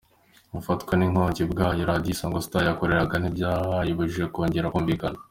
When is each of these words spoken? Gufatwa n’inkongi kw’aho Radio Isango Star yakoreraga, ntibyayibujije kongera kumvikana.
Gufatwa 0.55 0.93
n’inkongi 0.95 1.41
kw’aho 1.51 1.81
Radio 1.89 2.09
Isango 2.13 2.39
Star 2.45 2.63
yakoreraga, 2.67 3.15
ntibyayibujije 3.19 4.25
kongera 4.33 4.71
kumvikana. 4.73 5.17